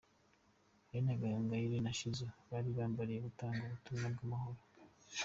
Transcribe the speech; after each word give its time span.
Aline 0.87 1.13
Gahongayire 1.21 1.77
na 1.81 1.91
Shizzo 1.97 2.27
bari 2.49 2.69
bambariye 2.77 3.19
gutanga 3.27 3.59
ubutumwa 3.65 4.07
bw'amahoro. 4.13 4.61